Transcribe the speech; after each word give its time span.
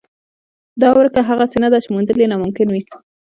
دا 0.81 0.89
ورکه 0.97 1.19
هغسې 1.29 1.57
نه 1.63 1.69
ده 1.73 1.77
چې 1.83 1.89
موندل 1.93 2.17
یې 2.21 2.27
ناممکن 2.31 2.67
وي. 2.69 2.83